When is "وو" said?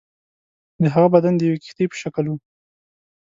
2.27-2.37